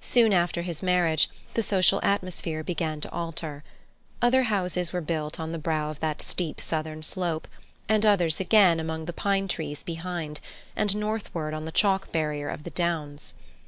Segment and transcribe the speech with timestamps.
[0.00, 3.62] Soon after his marriage the social atmosphere began to alter.
[4.20, 7.46] Other houses were built on the brow of that steep southern slope
[7.88, 10.40] and others, again, among the pine trees behind,
[10.74, 13.34] and northward on the chalk barrier of the downs.